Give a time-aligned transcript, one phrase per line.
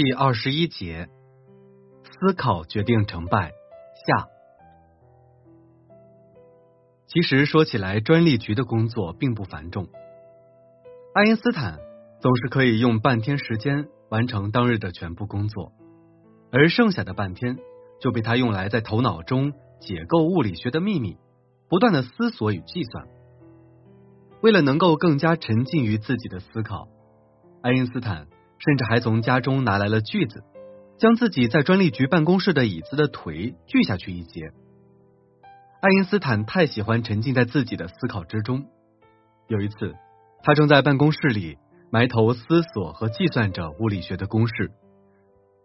[0.00, 1.08] 第二十一节，
[2.04, 3.50] 思考决定成败。
[4.06, 4.28] 下，
[7.08, 9.88] 其实说起来，专利局的工作并不繁重。
[11.14, 11.80] 爱因斯坦
[12.20, 15.72] 总是可以用半天时间完成当日的全部工作，
[16.52, 17.58] 而剩下的半天
[18.00, 21.16] 就被他用来在头脑中解构物理学的秘密，
[21.68, 23.08] 不断的思索与计算。
[24.42, 26.86] 为了能够更加沉浸于自己的思考，
[27.62, 28.28] 爱因斯坦。
[28.58, 30.42] 甚至还从家中拿来了锯子，
[30.98, 34.50] 将自己在专利局办公室的椅子的腿锯下去一截。
[35.80, 38.66] 爱因斯坦太喜欢沉浸在自己的思考之中。
[39.46, 39.94] 有一次，
[40.42, 41.56] 他正在办公室里
[41.90, 44.72] 埋头思索和计算着物理学的公式，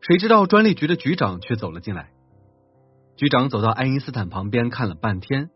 [0.00, 2.10] 谁知道专利局的局长却走了进来。
[3.16, 5.50] 局长走到爱因斯坦旁边看了半天，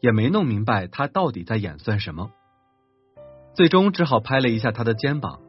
[0.00, 2.30] 也没弄明白他到底在演算什么，
[3.54, 5.40] 最终只好拍了一下他的肩膀。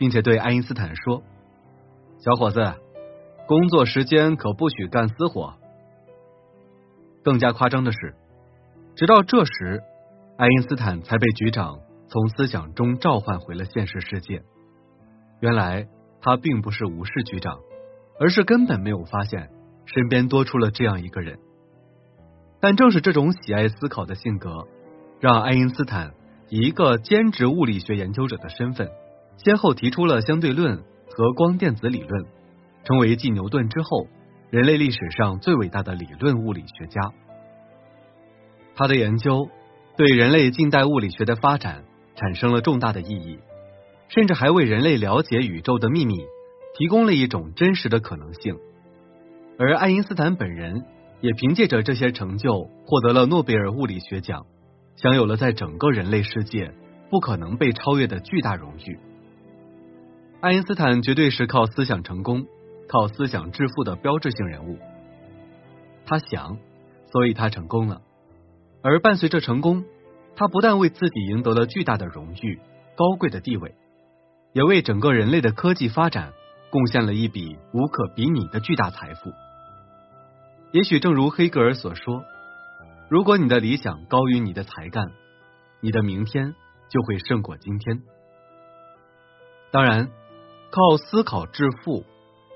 [0.00, 1.22] 并且对爱因斯坦说
[2.24, 2.74] ：“小伙子，
[3.46, 5.58] 工作时间可不许干私活。”
[7.22, 8.14] 更加夸张的是，
[8.96, 9.82] 直到这时，
[10.38, 14.42] 爱因斯坦才被局长从思想中召唤回了现实世界。
[15.40, 15.86] 原来
[16.22, 17.58] 他并不是无视局长，
[18.18, 19.50] 而是根本没有发现
[19.84, 21.38] 身边多出了这样一个人。
[22.58, 24.66] 但正是这种喜爱思考的性格，
[25.20, 26.14] 让爱因斯坦
[26.48, 28.88] 以一个兼职物理学研究者的身份。
[29.42, 32.26] 先后提出了相对论和光电子理论，
[32.84, 34.06] 成为继牛顿之后
[34.50, 37.00] 人类历史上最伟大的理论物理学家。
[38.74, 39.48] 他的研究
[39.96, 41.84] 对人类近代物理学的发展
[42.16, 43.38] 产生了重大的意义，
[44.08, 46.18] 甚至还为人类了解宇宙的秘密
[46.76, 48.58] 提供了一种真实的可能性。
[49.58, 50.84] 而爱因斯坦本人
[51.20, 54.44] 也凭借着这些成就获得了诺贝尔物理学奖，
[54.96, 56.72] 享有了在整个人类世界
[57.10, 58.98] 不可能被超越的巨大荣誉。
[60.40, 62.46] 爱因斯坦绝对是靠思想成功、
[62.88, 64.78] 靠思想致富的标志性人物。
[66.06, 66.56] 他想，
[67.12, 68.00] 所以他成功了。
[68.82, 69.84] 而伴随着成功，
[70.36, 72.58] 他不但为自己赢得了巨大的荣誉、
[72.96, 73.74] 高贵的地位，
[74.54, 76.32] 也为整个人类的科技发展
[76.70, 79.30] 贡献了一笔无可比拟的巨大财富。
[80.72, 82.24] 也许正如黑格尔所说
[83.10, 85.12] ：“如果你的理想高于你的才干，
[85.82, 86.54] 你的明天
[86.88, 88.00] 就会胜过今天。”
[89.70, 90.08] 当然。
[90.70, 92.04] 靠思考致富，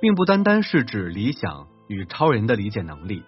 [0.00, 3.24] 并不单单是指理想与超人的理解能力，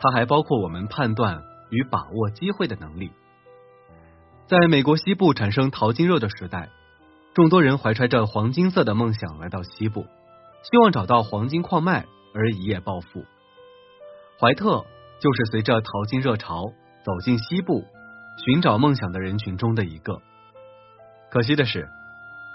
[0.00, 3.12] 它还包括我们判断与把握机会的能力。
[4.48, 6.68] 在美国西部产生淘金热的时代，
[7.32, 10.04] 众多人怀揣着黄金色的梦想来到西部，
[10.64, 13.24] 希望找到黄金矿脉而一夜暴富。
[14.40, 14.84] 怀特
[15.20, 16.64] 就是随着淘金热潮
[17.04, 17.84] 走进西部，
[18.44, 20.20] 寻找梦想的人群中的一个。
[21.30, 21.88] 可惜的是。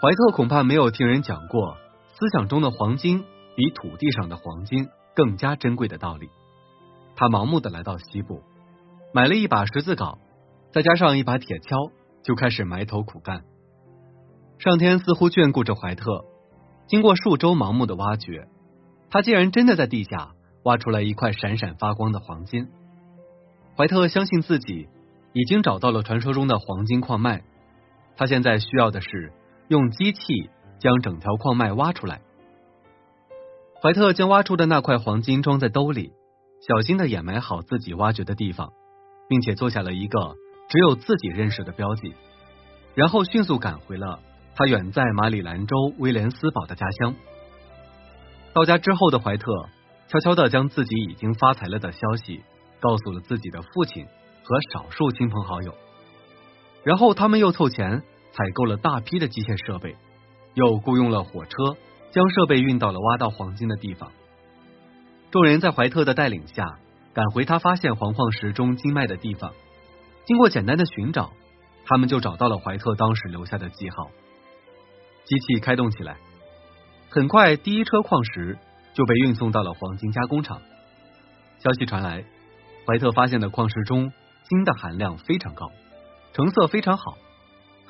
[0.04, 1.78] 怀特恐怕没有听人讲过
[2.10, 3.24] 思想中的黄金
[3.56, 6.30] 比土地上的黄金更加珍贵的道理。
[7.16, 8.42] 他盲目的来到西部，
[9.14, 10.18] 买了一把十字镐，
[10.74, 13.46] 再加上一把铁锹，就开始埋头苦干。
[14.60, 16.26] 上天似乎眷顾着怀特，
[16.86, 18.50] 经过数周盲目的挖掘，
[19.10, 20.32] 他竟然真的在地下
[20.66, 22.68] 挖出来一块闪闪发光的黄金。
[23.78, 24.90] 怀特相信自己
[25.32, 27.46] 已经找到了传说中的黄金矿脉，
[28.18, 29.32] 他现在需要的是。
[29.74, 30.22] 用机器
[30.78, 32.22] 将整条矿脉挖出来。
[33.82, 36.14] 怀特将挖出的那块黄金装在兜里，
[36.68, 38.72] 小心的掩埋好自己挖掘的地方，
[39.28, 40.36] 并且做下了一个
[40.70, 42.14] 只有自己认识的标记，
[42.94, 44.20] 然后迅速赶回了
[44.56, 47.16] 他远在马里兰州威廉斯堡的家乡。
[48.54, 49.52] 到家之后的怀特
[50.08, 52.44] 悄悄的将自己已经发财了的消息
[52.80, 54.06] 告诉了自己的父亲
[54.44, 55.74] 和少数亲朋好友，
[56.84, 58.04] 然后他们又凑钱。
[58.34, 59.96] 采购了大批的机械设备，
[60.56, 61.78] 又雇佣了火车，
[62.12, 64.12] 将设备运到了挖到黄金的地方。
[65.32, 66.80] 众人在怀特的带领下，
[67.14, 69.54] 赶回他发现黄矿石中金脉的地方。
[70.26, 71.32] 经过简单的寻找，
[71.86, 74.10] 他们就找到了怀特当时留下的记号。
[75.26, 76.18] 机器开动起来，
[77.10, 78.58] 很快第一车矿石
[78.94, 80.62] 就被运送到了黄金加工厂。
[81.60, 82.26] 消息传来，
[82.88, 84.12] 怀特发现的矿石中
[84.50, 85.72] 金的含量非常高，
[86.34, 87.18] 成色非常好。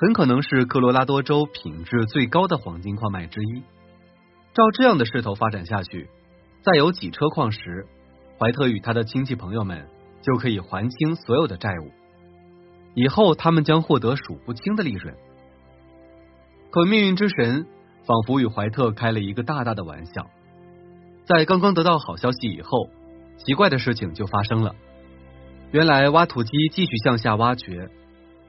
[0.04, 3.62] 很可能是科罗拉多州品质最高的黄金矿脉之一。
[4.54, 6.10] 照这样的势头发展下去，
[6.62, 7.88] 再有几车矿石，
[8.38, 9.88] 怀特与他的亲戚朋友们
[10.22, 11.90] 就可以还清所有的债务。
[12.96, 15.16] 以后他们将获得数不清的利润。
[16.70, 17.66] 可命运之神
[18.06, 20.30] 仿佛与怀特开了一个大大的玩笑。
[21.24, 22.90] 在刚刚得到好消息以后，
[23.38, 24.76] 奇怪的事情就发生了。
[25.72, 27.90] 原来挖土机继续向下挖掘。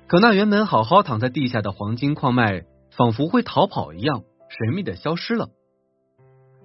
[0.06, 5.48] 可那原本好好躺在地下的黄金矿脉，仿佛会逃跑一样，神秘的消失了。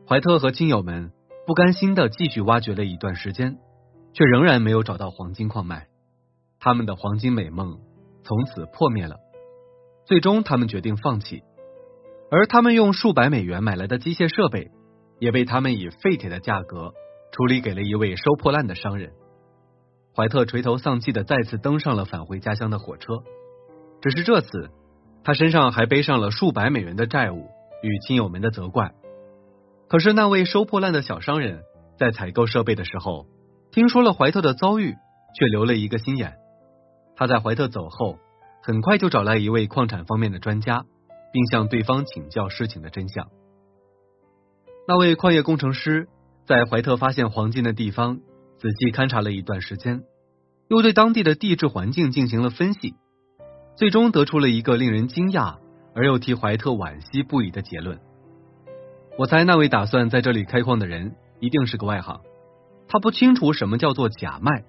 [0.07, 1.11] 怀特和亲友们
[1.47, 3.57] 不甘心的继续挖掘了一段时间，
[4.13, 5.87] 却仍然没有找到黄金矿脉，
[6.59, 7.79] 他们的黄金美梦
[8.23, 9.15] 从此破灭了。
[10.05, 11.43] 最终，他们决定放弃，
[12.29, 14.71] 而他们用数百美元买来的机械设备，
[15.19, 16.93] 也被他们以废铁的价格
[17.31, 19.13] 处理给了一位收破烂的商人。
[20.19, 23.23] 怀特垂头丧气的再次登上了返回家乡的火车，
[24.01, 24.69] 只是这次
[25.23, 27.47] 他身上还背上了数百美元的债务
[27.81, 28.91] 与亲友们的责怪。
[29.87, 31.61] 可是那位收破烂的小商人，
[31.97, 33.27] 在采购设备的时候，
[33.71, 34.93] 听说了怀特的遭遇，
[35.35, 36.33] 却留了一个心眼。
[37.15, 38.17] 他在怀特走后，
[38.61, 40.83] 很快就找来一位矿产方面的专家，
[41.31, 43.29] 并向对方请教事情的真相。
[44.85, 46.09] 那位矿业工程师
[46.45, 48.19] 在怀特发现黄金的地方。
[48.59, 50.03] 仔细勘察了一段时间，
[50.67, 52.93] 又对当地的地质环境进行了分析，
[53.77, 55.55] 最终得出了一个令人惊讶
[55.95, 57.99] 而又替怀特惋惜不已的结论。
[59.17, 62.19] 我猜那位打算在这里开矿的人一定是个外行，
[62.89, 64.65] 他不清楚什么叫做假脉。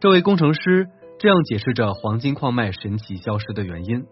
[0.00, 0.88] 这位工程师
[1.20, 4.04] 这样解释着黄金矿脉神奇消失的原因：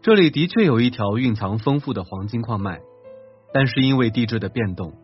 [0.00, 2.80] 这里的确有一条蕴藏丰富的黄金矿脉，
[3.52, 4.94] 但是因为地质的变动，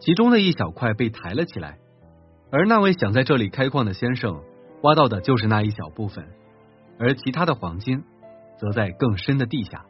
[0.00, 1.78] 其中的一小块被抬了起来。
[2.50, 4.40] 而那位想在这里开矿的先生，
[4.82, 6.28] 挖到的就是那一小部分，
[6.98, 8.04] 而其他的黄金
[8.58, 9.84] 则在更深的地下。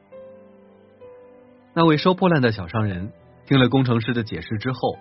[1.74, 3.12] 那位收破烂的小商人
[3.46, 4.96] 听了工程师的解释之后，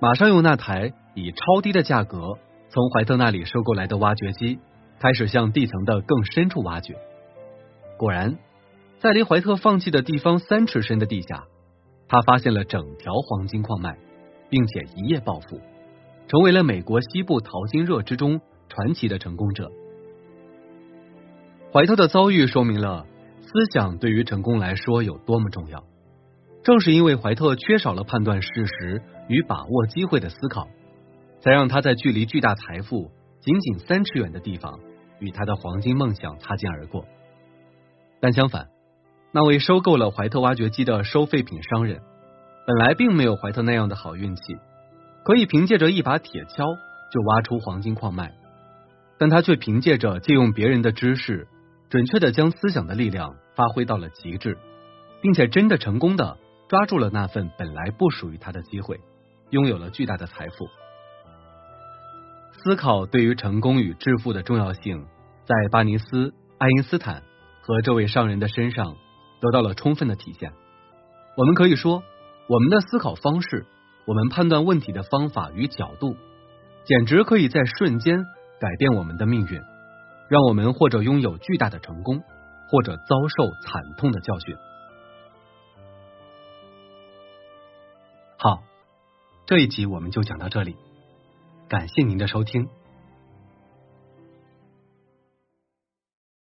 [0.00, 2.38] 马上用那台以超低的价格
[2.70, 4.58] 从怀特那里收购来的挖掘机，
[4.98, 6.96] 开始向地层的更深处挖掘。
[7.98, 8.38] 果然，
[8.98, 11.44] 在离怀特放弃的地方三尺深的地下，
[12.08, 13.98] 他发现了整条黄金矿脉，
[14.48, 15.60] 并且一夜暴富。
[16.28, 19.70] 成为了美国西部淘金热之中传奇的成功者。
[21.72, 23.06] 怀特的遭遇说明了
[23.42, 25.84] 思想对于成功来说有多么重要。
[26.62, 30.68] 正是因为怀特缺少了判断事实与把握机会的思考，
[31.38, 34.80] 才让他在距离巨大财富仅仅三尺远的地方
[35.20, 37.04] 与他的黄金梦想擦肩而过。
[38.18, 38.66] 但相反，
[39.30, 42.00] 那位收购了怀特挖掘机的收废品商人，
[42.66, 44.56] 本来并没有怀特那样的好运气。
[45.26, 46.78] 可以凭借着一把铁锹
[47.10, 48.32] 就挖出黄金矿脉，
[49.18, 51.48] 但他却凭借着借用别人的知识，
[51.90, 54.56] 准确的将思想的力量发挥到了极致，
[55.20, 56.38] 并且真的成功的
[56.68, 59.00] 抓住了那份本来不属于他的机会，
[59.50, 60.68] 拥有了巨大的财富。
[62.62, 65.06] 思考对于成功与致富的重要性，
[65.44, 67.24] 在巴尼斯、爱因斯坦
[67.62, 68.94] 和这位商人的身上
[69.40, 70.52] 得到了充分的体现。
[71.36, 72.04] 我们可以说，
[72.48, 73.66] 我们的思考方式。
[74.06, 76.16] 我们判断问题的方法与角度，
[76.84, 78.24] 简直可以在瞬间
[78.60, 79.60] 改变我们的命运，
[80.28, 82.22] 让我们或者拥有巨大的成功，
[82.70, 84.56] 或者遭受惨痛的教训。
[88.38, 88.62] 好，
[89.44, 90.76] 这一集我们就讲到这里，
[91.68, 92.68] 感谢您的收听。